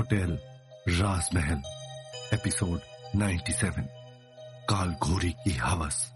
[0.00, 0.30] Hotel
[0.88, 1.62] राजमहल
[2.34, 2.80] episode
[3.16, 3.84] 97
[4.70, 6.12] काल घोरी की हवस।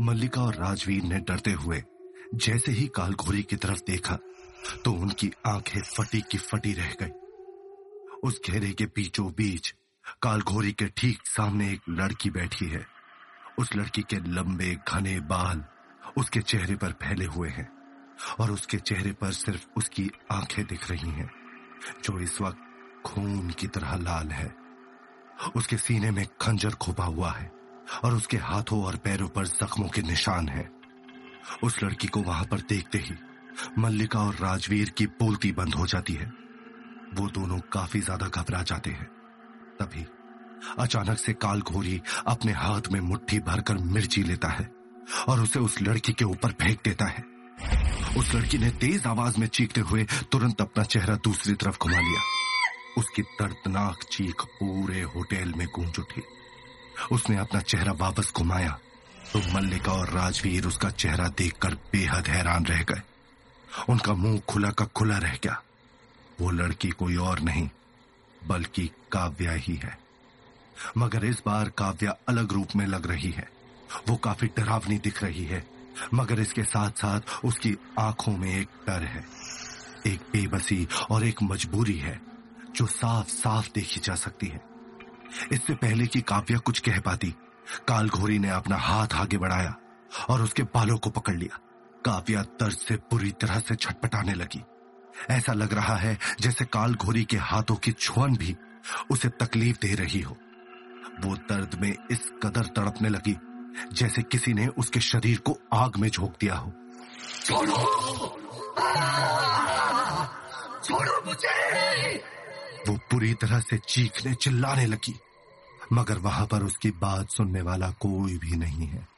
[0.00, 1.82] मल्लिका और राजवीर ने डरते हुए
[2.34, 4.18] जैसे ही काल घोरी की तरफ़ देखा
[4.84, 7.12] तो उनकी आँखें फटी की फटी रह गई।
[8.24, 9.74] उस घेरे के बीचों बीच
[10.22, 12.86] काल घोरी के ठीक सामने एक लड़की बैठी है।
[13.58, 15.64] उस लड़की के लंबे घने बाल
[16.18, 17.75] उसके चेहरे पर फैले हुए हैं।
[18.40, 21.30] और उसके चेहरे पर सिर्फ़ उसकी आँखें दिख रही हैं,
[22.04, 24.54] जो इस वक्त खून की तरह लाल है।
[25.56, 27.50] उसके सीने में खंजर खोपा हुआ है
[28.04, 30.70] और उसके हाथों और पैरों पर जख्मों के निशान हैं।
[31.62, 33.14] उस लड़की को वहाँ पर देखते ही
[33.78, 36.26] मल्लिका और राजवीर की बोलती बंद हो जाती है।
[37.14, 39.06] वो दोनों काफ़ी ज़्यादा घबरा जाते हैं।
[39.80, 40.06] तभी
[40.78, 44.70] अचानक से काल घोरी अपने हाथ में मुट्ठी भरकर मिर्ची लेता है
[45.28, 47.35] और उसे उस लड़की के ऊपर फेंक देता है।
[48.16, 52.20] उस लड़की ने तेज आवाज़ में चीखते हुए तुरंत अपना चेहरा दूसरी तरफ़ घुमा लिया।
[52.98, 56.22] उसकी दर्दनाक चीख पूरे होटल में गूंज उठी।
[57.12, 58.78] उसने अपना चेहरा वापस घुमाया
[59.32, 63.02] तो मल्लिका और राजवीर उसका चेहरा देखकर बेहद हैरान रह गए।
[63.88, 65.62] उनका मुँह खुला का खुला रह गया।
[66.40, 67.68] वो लड़की कोई और नहीं,
[68.46, 69.98] बल्कि काव्या ही है।
[70.98, 73.48] मगर इस बार काव्या अलग रूप में लग रही है।
[74.08, 75.64] वो काफ़ी डरावनी दिख रही है।
[76.14, 79.24] मगर इसके साथ साथ उसकी आँखों में एक डर है,
[80.06, 82.20] एक बेबसी और एक मजबूरी है,
[82.74, 84.60] जो साफ़ साफ़ देखी जा सकती है।
[85.52, 87.34] इससे पहले कि काव्या कुछ कह पाती
[87.88, 89.74] काल घोरी ने अपना हाथ आगे बढ़ाया
[90.28, 91.58] और उसके बालों को पकड़ लिया।
[92.04, 94.62] काव्या दर्द से पूरी तरह से छटपटाने लगी।
[95.30, 98.56] ऐसा लग रहा है जैसे काल घोरी के हाथों की छुअन भी
[99.10, 100.36] उसे तकलीफ़ दे रही हो।
[101.20, 103.36] वो दर्द में इस कदर तड़पने लगी
[103.92, 106.72] जैसे किसी ने उसके शरीर को आग में झोंक दिया हो।
[107.44, 107.76] छोड़ो!
[110.84, 112.16] छोड़ो मुझे!
[112.88, 115.20] वो पूरी तरह से चीखने चिल्लाने लगी
[115.92, 119.08] मगर वहाँ पर उसकी बात सुनने वाला कोई भी नहीं है।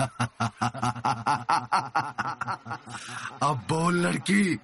[3.42, 4.58] अब बोल लड़की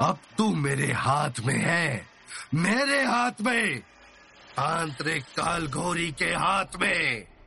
[0.00, 2.06] अब तू मेरे हाथ में है
[2.54, 3.82] मेरे हाथ में
[4.58, 7.37] आंतरिक काल घोरी के हाथ में।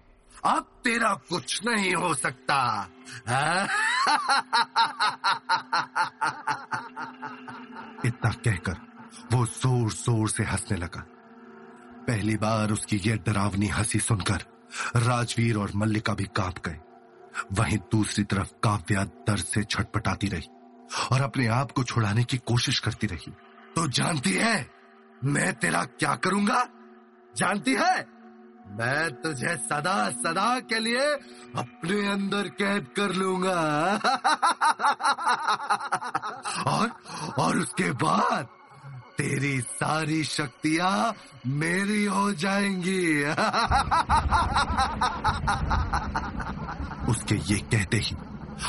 [0.46, 2.90] अब तेरा कुछ नहीं हो सकता।
[8.06, 8.78] इतना कहकर
[9.34, 11.06] वो ज़ोर ज़ोर से हंसने लगा।
[12.08, 14.38] पहली बार उसकी यह डरावनी हँसी सुनकर
[14.96, 16.80] राजवीर और मल्लिका भी काँप गए।
[17.54, 20.48] वहीं दूसरी तरफ़ काव्या दर्द से छटपटाती रही
[21.12, 23.34] और अपने आप को छुड़ाने की कोशिश करती रही।
[23.76, 24.70] तो जानती है
[25.24, 26.68] मैं तेरा क्या करूँगा?
[27.38, 28.21] जानती है?
[28.72, 31.06] मैं तुझे सदा सदा के लिए
[31.56, 33.60] अपने अंदर कैद कर लूँगा।
[36.68, 36.92] और
[37.38, 38.48] और उसके बाद
[39.18, 41.16] तेरी सारी शक्तियाँ
[41.48, 43.24] मेरी हो जाएँगी।
[47.12, 48.16] उसके ये कहते ही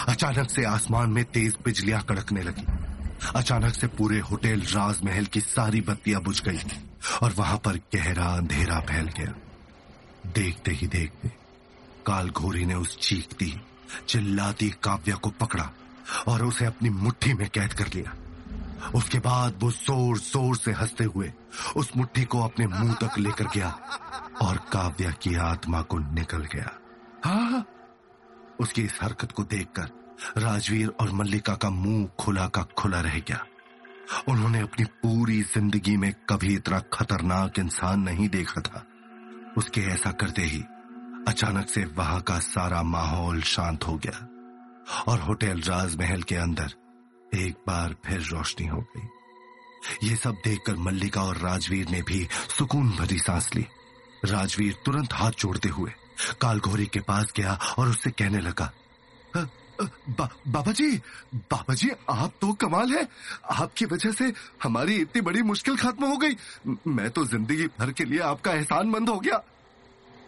[0.09, 2.67] अचानक से आसमान में तेज बिजलियाँ कड़कने लगी।
[3.37, 6.61] अचानक से पूरे होटल, राजमहल की सारी बत्तियाँ बुझ गई
[7.23, 9.35] और वहाँ पर गहरा अंधेरा फैल गया।
[10.35, 11.29] देखते ही देखते
[12.07, 13.55] काल घोरी ने उस चीखती
[14.09, 15.71] चिल्लाती काव्या को पकड़ा
[16.29, 18.15] और उसे अपनी मुट्ठी में कैद कर लिया।
[18.95, 21.33] उसके बाद वो ज़ोर ज़ोर से हँसते हुए
[21.77, 23.69] उस मुट्ठी को अपने मुँह तक लेकर गया
[24.43, 26.71] और काव्या की आत्मा को निकल गया।
[27.25, 27.65] हाँ
[28.61, 33.45] उसकी इस हरकत को देखकर राजवीर और मल्लिका का मुँह खुला का खुला रह गया।
[34.29, 38.85] उन्होंने अपनी पूरी ज़िंदगी में कभी इतना खतरनाक इंसान नहीं देखा था।
[39.59, 40.61] उसके ऐसा करते ही
[41.29, 44.29] अचानक से वहाँ का सारा माहौल शांत हो गया
[45.09, 46.73] और होटल राजमहल के अंदर
[47.35, 52.91] एक बार फिर रोशनी हो गई। ये सब देखकर मल्लिका और राजवीर ने भी सुकून
[52.91, 53.67] भरी सांस ली।
[54.25, 55.93] राजवीर तुरंत हाथ जोड़ते हुए
[56.41, 58.73] कालघोरी के पास गया और उससे कहने लगा
[59.81, 60.91] बाबा जी
[61.51, 63.07] बाबा जी आप तो कमाल है।
[63.53, 64.33] आपकी वजह से
[64.63, 66.37] हमारी इतनी बड़ी मुश्किल खत्म हो गई।
[66.89, 69.43] मैं तो ज़िंदगी भर के लिए आपका एहसान मंद हो गया।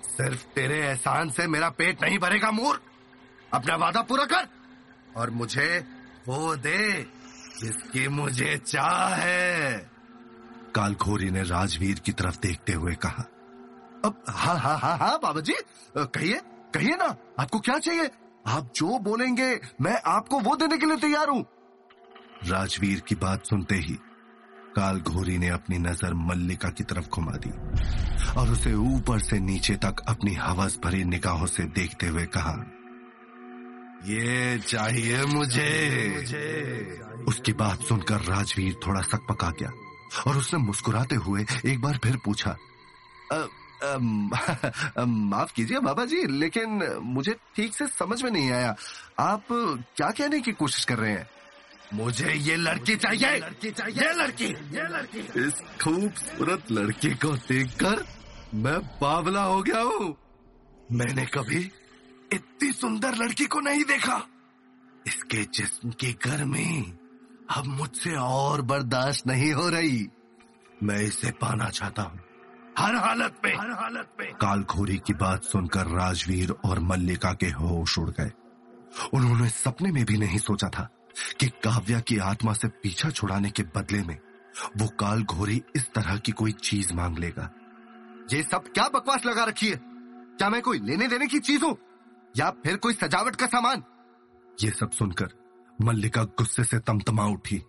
[0.07, 2.81] सिर्फ़ तेरे एहसान से मेरा पेट नहीं भरेगा मूर्ख
[3.53, 4.49] अपना वादा पूरा कर
[5.17, 5.69] और मुझे
[6.29, 7.03] वो दे
[7.61, 9.79] जिसकी मुझे चाह है।
[10.75, 13.25] कालखोरी ने राजवीर की तरफ़ देखते हुए कहा,
[14.05, 15.55] अब हाँ हाँ हाँ हाँ बाबा जी
[15.97, 16.41] कहिए
[16.75, 18.11] कहिए ना, आपको क्या चाहिए?
[18.45, 19.49] आप जो बोलेंगे,
[19.81, 21.45] मैं आपको वो देने के लिए तैयार हूँ।
[22.47, 23.95] राजवीर की बात सुनते ही,
[24.77, 27.51] काल घोरी ने अपनी नज़र मल्लिका की तरफ़ घुमा दी,
[28.33, 32.55] और उसे ऊपर से नीचे तक अपनी हवस भरी निगाहों से देखते हुए कहा,
[34.05, 39.71] ये चाहिए मुझे। उसकी बात सुनकर राजवीर थोड़ा सकपका गया,
[40.27, 42.57] और उसने मुस्कुराते हुए एक बार फिर पूछा
[45.07, 48.75] माफ़ कीजिए बाबा जी लेकिन मुझे ठीक से समझ में नहीं आया।
[49.19, 49.45] आप
[49.97, 51.29] क्या कहने की कोशिश कर रहे हैं?
[51.95, 57.29] मुझे ये लड़की चाहिए। ये लड़की चाहिए। ये लड़की। ये लड़की। इस खूबसूरत लड़की को
[57.29, 58.07] देखकर
[58.55, 60.17] मैं बावला हो गया हूँ।
[60.93, 61.71] मैंने कभी
[62.33, 64.27] इतनी सुंदर लड़की को नहीं देखा।
[65.07, 66.95] इसके जिस्म की गर्मी
[67.51, 70.09] अब मुझसे और बर्दाश्त नहीं हो रही।
[70.83, 72.21] मैं इसे पाना चाहता हूँ।
[72.79, 77.99] हर हालत में। हर हालत में। कालखोरी की बात सुनकर राजवीर और मल्लिका के होश
[77.99, 78.31] उड़ गए।
[79.15, 80.89] उन्होंने सपने में भी नहीं सोचा था
[81.41, 84.19] कि काव्या की आत्मा से पीछा छुड़ाने के बदले में
[84.77, 87.51] वो काल घोरी इस तरह की कोई चीज़ मांग लेगा।
[88.33, 89.81] ये सब क्या बकवास लगा रखी है?
[90.39, 91.79] क्या मैं कोई लेने देने की चीज़ हूँ?
[92.37, 93.83] या फिर कोई सजावट का सामान?
[94.63, 95.29] ये सब सुनकर
[95.83, 97.63] मल्लिका गुस्से से तमतमा उठी।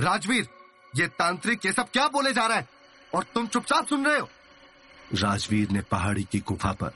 [0.00, 0.48] राजवीर
[0.96, 2.79] ये तांत्रिक ये सब क्या बोले जा रहा है?
[3.12, 4.28] और तुम चुपचाप सुन रहे हो।
[5.14, 6.92] राजवीर ने पहाड़ी की गुफा पर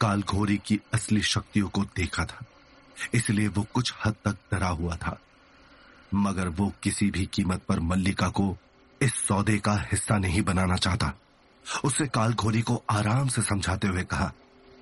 [0.00, 2.44] कालघोरी की असली शक्तियों को देखा था।
[3.14, 5.18] इसलिए वो कुछ हद तक डरा हुआ था।
[6.12, 8.56] मगर वो किसी भी कीमत पर मल्लिका को
[9.00, 11.12] इस सौदे का हिस्सा नहीं बनाना चाहता।
[11.84, 14.32] उसने कालघोरी को आराम से समझाते हुए कहा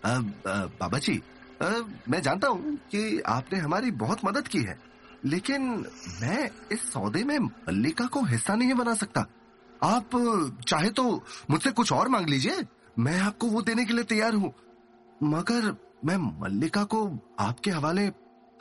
[0.05, 1.21] बाबा जी
[1.63, 4.79] मैं जानता हूँ कि आपने हमारी बहुत मदद की है,
[5.25, 5.63] लेकिन
[6.21, 9.25] मैं इस सौदे में मल्लिका को हिस्सा नहीं बना सकता।
[9.83, 10.11] आप
[10.69, 11.05] चाहे तो
[11.51, 12.65] मुझसे कुछ और मांग लीजिए।
[12.99, 14.53] मैं आपको वो देने के लिए तैयार हूँ।
[15.23, 15.75] मगर
[16.05, 17.05] मैं मल्लिका को
[17.41, 18.07] आपके हवाले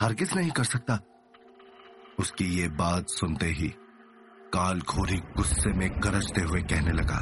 [0.00, 0.98] हरगिज नहीं कर सकता।
[2.18, 3.68] उसकी ये बात सुनते ही
[4.52, 7.18] काल घोरी गुस्से में गरजते हुए कहने लगा,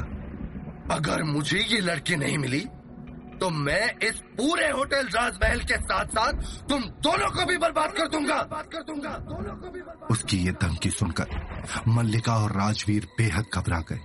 [0.91, 2.59] अगर मुझे ये लड़की नहीं मिली
[3.39, 6.33] तो मैं इस पूरे होटल राजमहल के साथ साथ
[6.69, 9.81] तुम दोनों को भी बर्बाद कर दूँगा। बात कर दूँगा दोनों को भी
[10.11, 13.99] उसकी ये धमकी सुनकर मल्लिका और राजवीर बेहद घबरा गए।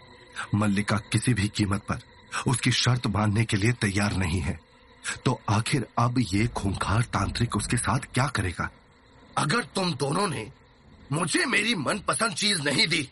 [0.55, 2.01] मल्लिका किसी भी कीमत पर
[2.47, 4.59] उसकी शर्त मानने के लिए तैयार नहीं है।
[5.25, 8.71] तो आखिर अब ये खूंखार तांत्रिक उसके साथ क्या करेगा?
[9.39, 10.51] अगर तुम दोनों ने
[11.13, 13.03] मुझे मेरी मनपसंद चीज़ नहीं दी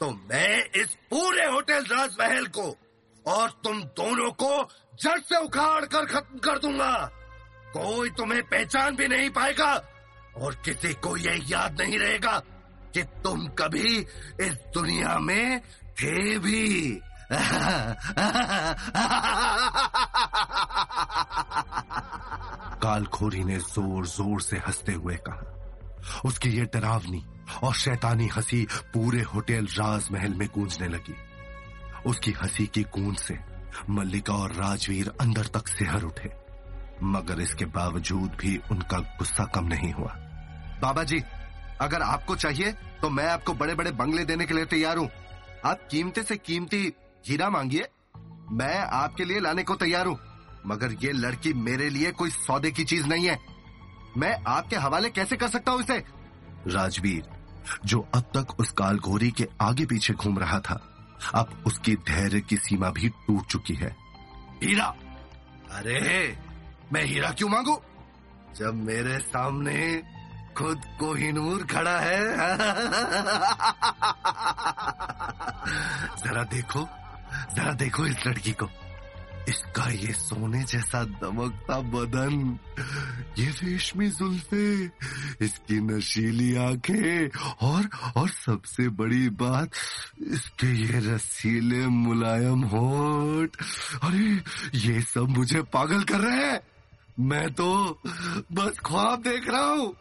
[0.00, 2.76] तो मैं इस पूरे होटल राजमहल को
[3.26, 4.62] और तुम दोनों को
[5.02, 6.94] जड़ से उखाड़ कर खत्म कर दूँगा।
[7.72, 9.72] कोई तुम्हें पहचान भी नहीं पाएगा
[10.36, 12.38] और किसी को यह याद नहीं रहेगा
[12.94, 13.98] कि तुम कभी
[14.40, 15.60] इस दुनिया में
[16.00, 17.00] थे भी।
[22.82, 27.24] कालखोरी ने ज़ोर ज़ोर से हँसते हुए कहा, उसकी ये डरावनी
[27.64, 31.14] और शैतानी हँसी पूरे होटल राजमहल में गूंजने लगी।
[32.10, 33.38] उसकी हँसी की गूंज से
[33.90, 36.30] मल्लिका और राजवीर अंदर तक सेहर उठे,
[37.04, 40.14] मगर इसके बावजूद भी उनका गुस्सा कम नहीं हुआ।
[40.82, 41.22] बाबा जी
[41.80, 42.72] अगर आपको चाहिए
[43.02, 45.08] तो मैं आपको बड़े बड़े बंगले देने के लिए तैयार हूँ।
[45.64, 46.92] आप कीमती से कीमती
[47.24, 47.88] हीरा मांगिए,
[48.52, 50.18] मैं आपके लिए लाने को तैयार हूँ।
[50.66, 53.38] मगर ये लड़की मेरे लिए कोई सौदे की चीज़ नहीं है।
[54.16, 55.98] मैं आपके हवाले कैसे कर सकता हूँ इसे?
[56.68, 57.22] राजवीर,
[57.84, 60.80] जो अब तक उस कालघोरी के आगे पीछे घूम रहा था
[61.34, 63.96] अब उसकी धैर्य की सीमा भी टूट चुकी है।
[64.62, 64.94] हीरा!
[65.72, 66.38] अरे,
[66.92, 67.80] मैं हीरा क्यों मांगू?
[68.56, 70.02] जब मेरे सामने
[70.56, 72.20] खुद को कोहिनूर खड़ा है।
[76.24, 76.88] जरा देखो
[77.54, 78.68] जरा देखो इस लड़की को।
[79.48, 82.58] इसका ये सोने जैसा दमकता बदन,
[83.38, 84.84] ये रेशमी जुल्फे,
[85.44, 87.28] इसकी नशीली आँखें,
[87.60, 89.70] और और सबसे बड़ी बात,
[90.22, 93.56] इसके ये रसीले मुलायम होठ।
[94.02, 94.42] अरे,
[94.74, 96.60] ये सब मुझे पागल कर रहे हैं।
[97.20, 97.66] मैं तो
[98.52, 99.94] बस ख्वाब देख रहा हूँ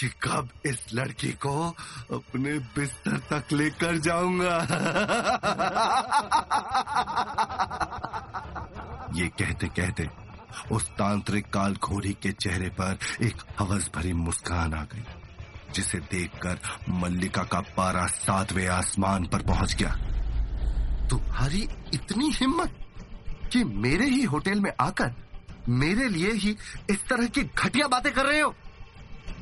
[0.00, 1.54] कि कब इस लड़की को
[2.12, 4.56] अपने बिस्तर तक लेकर जाऊँगा।
[9.16, 10.08] ये कहते कहते
[10.72, 15.04] उस तांत्रिक काल खोरी के चेहरे पर एक हवस भरी मुस्कान आ गई,
[15.74, 16.58] जिसे देखकर
[17.02, 19.96] मल्लिका का पारा सातवें आसमान पर पहुँच गया।
[21.10, 22.70] तुम्हारी इतनी हिम्मत
[23.52, 25.14] कि मेरे ही होटल में आकर
[25.70, 26.56] मेरे लिए ही
[26.90, 28.50] इस तरह की घटिया बातें कर रहे हो।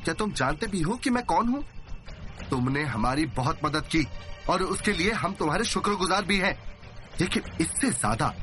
[0.03, 1.63] क्या तुम जानते भी हो कि मैं कौन हूँ?
[2.49, 4.05] तुमने हमारी बहुत मदद की,
[4.49, 6.57] और उसके लिए हम तुम्हारे शुक्रगुजार भी हैं।
[7.21, 8.33] लेकिन इससे ज़्यादा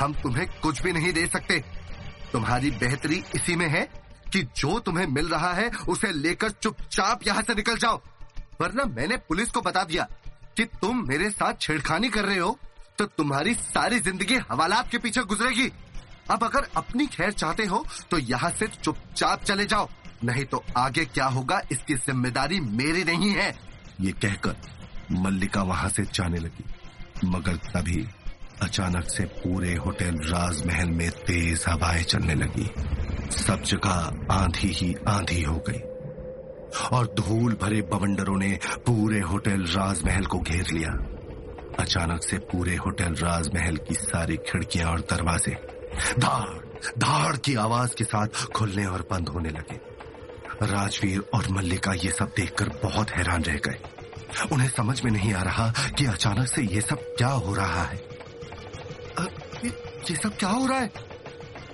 [0.00, 1.58] हम तुम्हें कुछ भी नहीं दे सकते।
[2.32, 3.82] तुम्हारी बेहतरी इसी में है
[4.32, 8.00] कि जो तुम्हें मिल रहा है, उसे लेकर चुपचाप यहाँ से निकल जाओ।
[8.60, 10.08] वरना मैंने पुलिस को बता दिया
[10.56, 12.58] कि तुम मेरे साथ छेड़खानी कर रहे हो
[12.98, 15.70] तो तुम्हारी सारी ज़िंदगी हवालात के पीछे गुजरेगी।
[16.30, 19.88] अब अगर अपनी खैर चाहते हो तो यहाँ से चुपचाप चले जाओ।
[20.24, 23.48] नहीं तो आगे क्या होगा, इसकी ज़िम्मेदारी मेरी नहीं है।
[24.00, 24.56] ये कहकर
[25.14, 26.64] मल्लिका वहाँ से जाने लगी।
[27.24, 28.06] मगर तभी
[28.62, 32.70] अचानक से पूरे होटल राजमहल में तेज हवाएँ चलने लगी।
[33.36, 35.80] सब जगह आंधी ही आंधी हो गई।
[36.96, 40.90] और धूल भरे बवंडरों ने पूरे होटल राजमहल को घेर लिया।
[41.80, 45.56] अचानक से पूरे होटल राजमहल की सारी खिड़कियाँ और दरवाजे
[46.18, 46.66] धाड़
[46.98, 49.80] धाड़ की आवाज़ के साथ खुलने और बंद होने लगे।
[50.62, 53.78] राजवीर और मल्लिका ये सब देखकर बहुत हैरान रह गए।
[54.52, 57.96] उन्हें समझ में नहीं आ रहा कि अचानक से ये सब क्या हो रहा है।
[59.64, 59.68] ये,
[60.10, 60.92] ये सब क्या हो रहा है?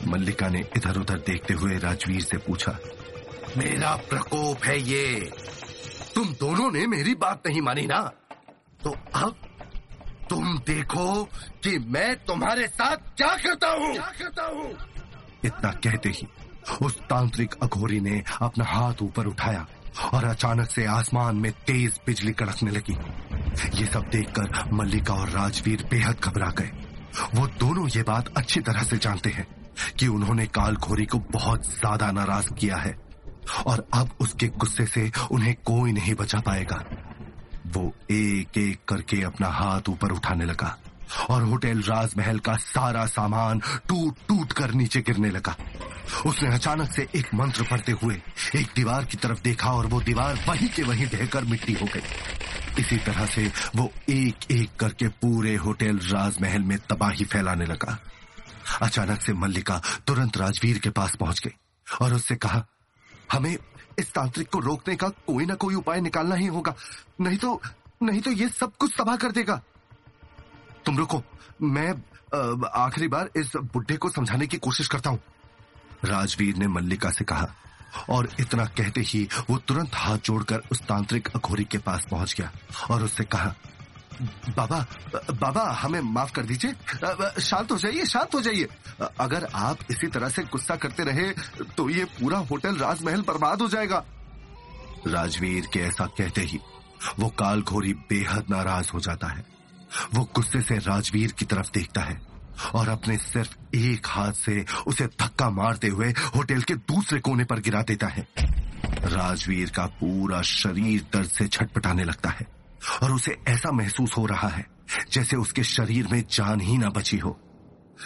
[0.06, 2.78] मल्लिका ने इधर उधर देखते हुए राजवीर से पूछा
[3.56, 5.30] मेरा प्रकोप है ये।
[6.14, 8.00] तुम दोनों ने मेरी बात नहीं मानी ना?
[8.84, 9.36] तो अब
[10.32, 11.22] तुम देखो
[11.64, 14.70] कि मैं तुम्हारे साथ क्या करता हूँ। क्या करता हूँ?
[15.44, 16.26] इतना कहते ही
[16.82, 19.66] उस तांत्रिक अघोरी ने अपना हाथ ऊपर उठाया
[20.14, 22.96] और अचानक से आसमान में तेज बिजली कड़कने लगी।
[23.80, 26.70] ये सब देखकर मल्लिका और राजवीर बेहद घबरा गए।
[27.34, 29.46] वो दोनों ये बात अच्छी तरह से जानते हैं
[29.98, 32.96] कि उन्होंने काल खोरी को बहुत ज़्यादा नाराज़ किया है
[33.66, 36.84] और अब उसके गुस्से से उन्हें कोई नहीं बचा पाएगा।
[37.66, 40.76] वो एक एक करके अपना हाथ ऊपर उठाने लगा
[41.30, 45.56] और होटल राजमहल का सारा सामान टूट टूट कर नीचे गिरने लगा।
[46.26, 48.14] उसने अचानक से एक मंत्र पढ़ते हुए
[48.56, 52.02] एक दीवार की तरफ़ देखा और वो दीवार वहीं के वहीं ढहकर मिट्टी हो गई।
[52.78, 57.98] इसी तरह से वो एक एक करके पूरे होटल राजमहल में तबाही फैलाने लगा।
[58.82, 61.56] अचानक से मल्लिका तुरंत राजवीर के पास पहुँच गई
[62.02, 62.64] और उससे कहा,
[63.32, 63.56] हमें
[63.98, 66.74] इस तांत्रिक को रोकने का कोई ना कोई उपाय निकालना ही होगा।
[67.20, 67.60] नहीं तो
[68.02, 69.60] नहीं तो ये सब कुछ तबाह कर देगा।
[70.86, 71.22] तुम रुको।
[71.62, 71.90] मैं
[72.66, 75.18] आखिरी बार इस बुढ़े को समझाने की कोशिश करता हूँ।
[76.04, 77.46] राजवीर ने मल्लिका से कहा,
[78.10, 82.50] और इतना कहते ही वो तुरंत हाथ जोड़कर उस तांत्रिक अघोरी के पास पहुँच गया
[82.90, 83.54] और उससे कहा
[84.48, 84.78] बाबा
[85.32, 86.72] बाबा, हमें माफ़ कर दीजिए।
[87.40, 88.68] शांत हो जाइए, शांत हो जाइए।
[89.20, 91.30] अगर आप इसी तरह से गुस्सा करते रहे
[91.76, 94.04] तो ये पूरा होटल राजमहल बर्बाद हो जाएगा।
[95.06, 96.58] राजवीर के ऐसा कहते ही,
[97.18, 99.44] वो काल घोरी बेहद नाराज़ हो जाता है।
[100.14, 102.20] वो गुस्से से राजवीर की तरफ़ देखता है,
[102.74, 107.60] और अपने सिर्फ़ एक हाथ से उसे धक्का मारते हुए होटल के दूसरे कोने पर
[107.60, 108.26] गिरा देता है।
[109.04, 112.46] राजवीर का पूरा शरीर दर्द से छटपटाने लगता है।
[113.02, 114.66] और उसे ऐसा महसूस हो रहा है
[115.12, 117.38] जैसे उसके शरीर में जान ही ना बची हो।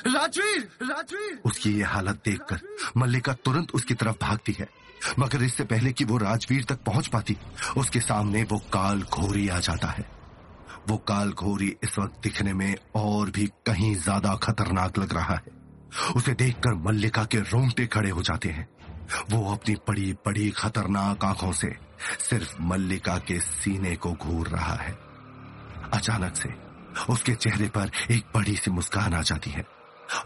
[0.06, 2.61] राजवीर राजवीर। उसकी ये हालत देखकर
[2.97, 4.68] मल्लिका तुरंत उसकी तरफ़ भागती है
[5.18, 7.37] मगर इससे पहले कि वो राजवीर तक पहुँच पाती
[7.76, 10.04] उसके सामने वो काल घोरी आ जाता है।
[10.88, 15.54] वो काल घोरी इस वक्त दिखने में और भी कहीं ज़्यादा खतरनाक लग रहा है।
[16.16, 18.68] उसे देखकर मल्लिका के रोंगटे खड़े हो जाते हैं।
[19.30, 21.75] वो अपनी बड़ी बड़ी खतरनाक आँखों से
[22.20, 24.96] सिर्फ़ मल्लिका के सीने को घूर रहा है।
[25.94, 26.54] अचानक से
[27.12, 29.64] उसके चेहरे पर एक बड़ी सी मुस्कान आ जाती है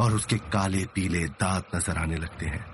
[0.01, 2.65] और उसके काले पीले दांत नज़र आने लगते हैं।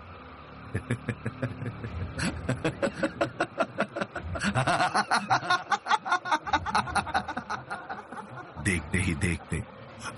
[8.64, 9.62] देखते ही देखते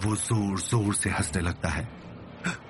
[0.04, 1.88] वो ज़ोर ज़ोर से हंसने लगता है।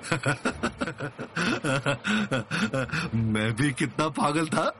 [3.15, 4.73] मैं भी कितना पागल था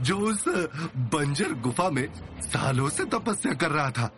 [0.00, 0.44] जो उस
[1.14, 2.08] बंजर गुफा में
[2.42, 4.10] सालों से तपस्या कर रहा था।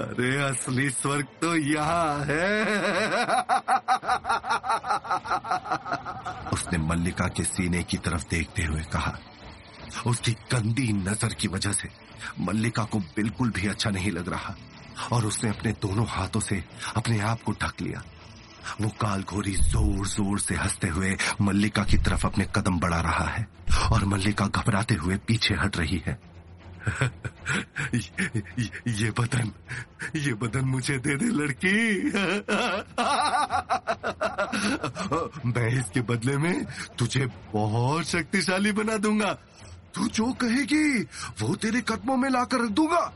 [0.00, 2.64] अरे, असली स्वर्ग तो यहाँ है।
[6.52, 9.18] उसने मल्लिका के सीने की तरफ़ देखते हुए कहा,
[10.06, 11.88] उसकी गंदी नज़र की वजह से
[12.40, 14.56] मल्लिका को बिल्कुल भी अच्छा नहीं लग रहा
[15.12, 16.64] और उसने अपने दोनों हाथों से
[16.96, 18.02] अपने आप को ढक लिया।
[18.80, 23.24] वो काल घोरी ज़ोर ज़ोर से हँसते हुए मल्लिका की तरफ़ अपने कदम बढ़ा रहा
[23.24, 23.48] है
[23.92, 26.32] और मल्लिका घबराते हुए पीछे हट रही है।
[27.94, 28.10] ये,
[28.88, 29.52] ये बदन
[30.16, 32.02] ये बदन मुझे दे दे लड़की।
[35.46, 36.66] मैं इसके बदले में
[36.98, 39.38] तुझे बहुत शक्तिशाली बना दूँगा।
[39.94, 41.08] तू जो कहेगी
[41.40, 43.12] वो तेरे कदमों में लाकर रख दूँगा।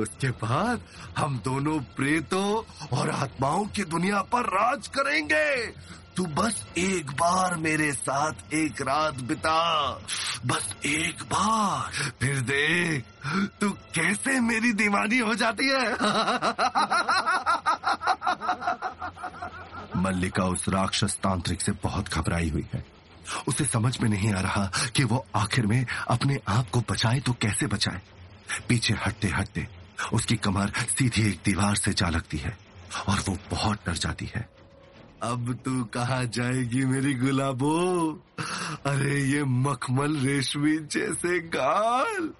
[0.00, 0.80] उसके बाद
[1.18, 2.62] हम दोनों प्रेतों
[2.98, 5.74] और आत्माओं की दुनिया पर राज करेंगे।
[6.16, 10.00] तू बस एक बार मेरे साथ एक रात बिता।
[10.46, 13.04] बस एक बार। फिर देख,
[13.60, 15.92] तू कैसे मेरी दीवानी हो जाती है?
[19.96, 22.84] मल्लिका उस राक्षस तांत्रिक से बहुत घबराई हुई है।
[23.48, 27.32] उसे समझ में नहीं आ रहा कि वो आखिर में अपने आप को बचाए तो
[27.32, 28.00] कैसे बचाए।
[28.68, 29.79] पीछे हटते हटते
[30.12, 32.58] उसकी कमर सीधी एक दीवार से जा लगती है
[33.08, 34.48] और वो बहुत डर जाती है।
[35.22, 38.12] अब तू कहा जाएगी मेरी गुलाबो?
[38.86, 42.30] अरे, ये मखमल रेशमी जैसे गाल।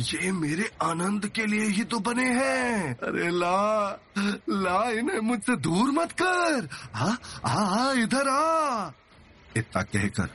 [0.00, 3.90] ये मेरे आनंद के लिए ही तो बने हैं। अरे, ला
[4.50, 6.68] ला, इन्हें मुझसे दूर मत कर।
[7.46, 8.90] आ इधर आ।
[9.56, 10.28] इतना कहकर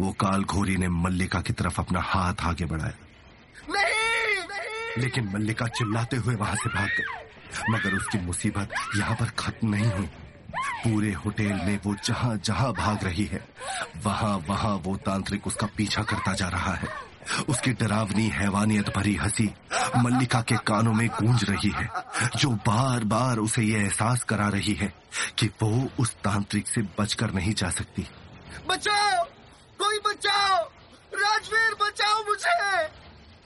[0.00, 2.94] वो काल घोरी ने मल्लिका की तरफ़ अपना हाथ आगे बढ़ाया।
[3.70, 4.01] नहीं।
[4.98, 9.90] लेकिन मल्लिका चिल्लाते हुए वहाँ से भाग गई। मगर उसकी मुसीबत यहाँ पर खत्म नहीं
[9.92, 10.06] हुई।
[10.84, 13.44] पूरे होटल में वो जहाँ जहाँ भाग रही है,
[14.04, 16.88] वहाँ वहाँ वो तांत्रिक उसका पीछा करता जा रहा है।
[17.48, 19.54] उसकी डरावनी, हैवानियत भरी हँसी
[19.96, 21.88] मल्लिका के कानों में गूंज रही है,
[22.36, 24.92] जो बार बार उसे ये एहसास करा रही है
[25.38, 28.06] कि वो उस तांत्रिक से बचकर नहीं जा सकती।
[28.68, 29.24] बचाओ!
[29.78, 30.64] कोई बचाओ!
[31.14, 33.01] राजवीर, बचाओ मुझे!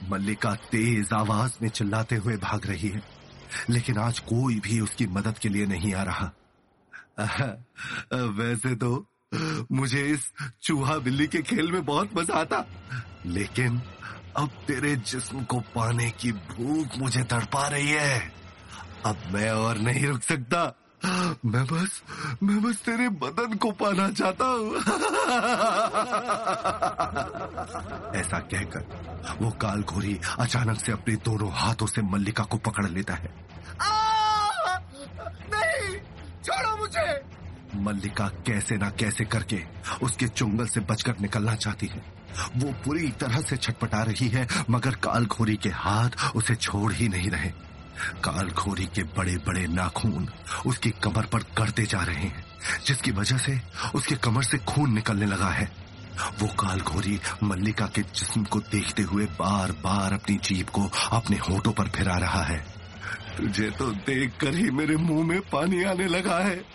[0.09, 3.01] मल्लिका तेज आवाज़ में चिल्लाते हुए भाग रही है।
[3.69, 6.31] लेकिन आज कोई भी उसकी मदद के लिए नहीं आ रहा।
[8.13, 9.05] वैसे तो
[9.71, 12.65] मुझे इस चूहा बिल्ली के खेल में बहुत मज़ा आता।
[13.25, 13.81] लेकिन
[14.37, 18.33] अब तेरे जिस्म को पाने की भूख मुझे तड़पा रही है।
[19.05, 20.86] अब मैं और नहीं रुक सकता।
[21.45, 22.01] मैं बस
[22.43, 24.75] मैं बस तेरे बदन को पाना चाहता हूँ।
[28.15, 33.13] ऐसा कहकर वो काल घोरी अचानक से अपने दोनों हाथों से मल्लिका को पकड़ लेता
[33.13, 33.29] है।
[33.81, 34.77] आ,
[35.53, 35.97] नहीं
[36.45, 37.07] छोड़ो मुझे।
[37.75, 39.63] मल्लिका कैसे ना कैसे करके
[40.03, 42.01] उसके चुंगल से बचकर निकलना चाहती है।
[42.57, 47.07] वो पूरी तरह से छटपटा रही है मगर काल घोरी के हाथ उसे छोड़ ही
[47.07, 47.51] नहीं रहे।
[48.23, 50.29] काल घोरी के बड़े बड़े नाखून
[50.65, 52.45] उसकी कमर पर गड़ते जा रहे हैं,
[52.85, 53.61] जिसकी वजह से
[53.95, 55.87] उसके कमर से खून निकलने लगा है।
[56.39, 61.37] वो काल घोरी मल्लिका के जिस्म को देखते हुए बार बार अपनी जीप को अपने
[61.37, 62.77] होठों पर फिरा रहा है।
[63.37, 66.65] तुझे तो देखकर ही मेरे मुँह में पानी आने लगा है।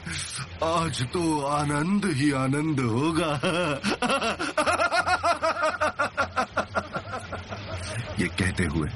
[0.64, 3.32] आज तो आनंद ही आनंद होगा।
[8.20, 8.88] ये कहते हुए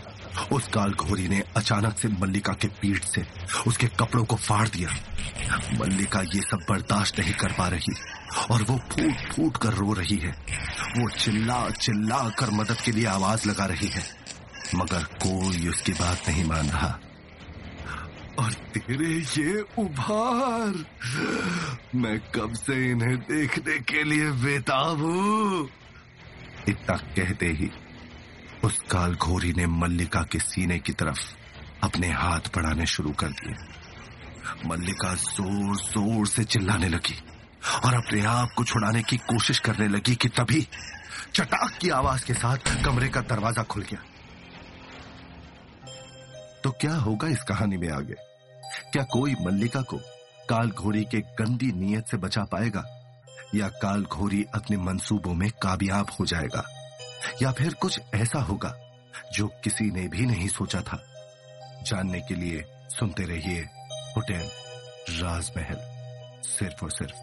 [0.53, 3.27] उस काल घोरी ने अचानक से मल्लिका के पीठ से
[3.67, 4.91] उसके कपड़ों को फाड़ दिया।
[5.81, 7.95] मल्लिका ये सब बर्दाश्त नहीं कर पा रही
[8.51, 10.31] और वो फूट फूट कर रो रही है।
[10.99, 14.03] वो चिल्ला चिल्ला कर मदद के लिए आवाज़ लगा रही है।
[14.75, 16.99] मगर कोई उसकी बात नहीं मान रहा।
[18.39, 20.75] और तेरे ये उभार,
[21.95, 25.69] मैं कब से इन्हें देखने के लिए बेताब हूँ?
[26.69, 27.71] इतना कहते ही
[28.65, 31.21] उस काल घोरी ने मल्लिका के सीने की तरफ़
[31.85, 33.55] अपने हाथ बढ़ाने शुरू कर दिए।
[34.67, 37.15] मल्लिका ज़ोर ज़ोर से चिल्लाने लगी
[37.85, 40.67] और अपने आप को छुड़ाने की कोशिश करने लगी कि तभी
[41.35, 44.03] चटाक की आवाज़ के साथ कमरे का दरवाज़ा खुल गया।
[46.65, 48.15] तो क्या होगा इस कहानी में आगे?
[48.93, 49.97] क्या कोई मल्लिका को
[50.49, 52.85] काल घोरी के गंदी नीयत से बचा पाएगा
[53.55, 56.65] या काल घोरी अपने मंसूबों में कामयाब हो जाएगा?
[57.43, 58.79] या फिर कुछ ऐसा होगा
[59.33, 61.03] जो किसी ने भी नहीं सोचा था।
[61.83, 63.61] जानने के लिए सुनते रहिए
[64.17, 64.51] होटल
[65.11, 65.79] राजमहल,
[66.43, 67.15] सिर्फ़ और सिर्फ़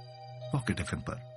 [0.52, 1.33] पॉकेट एफ़ पर।